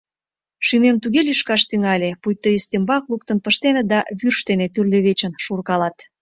Шӱмем 0.65 0.97
туге 1.03 1.21
лӱшкаш 1.27 1.61
тӱҥале, 1.69 2.09
пуйто 2.21 2.47
ӱстембак 2.57 3.03
луктын 3.11 3.37
пыштеныт 3.45 3.85
да 3.93 3.99
вӱрж 4.19 4.39
дене 4.49 4.65
тӱрлӧ 4.73 4.99
вечын 5.07 5.33
шуркалат. 5.43 5.97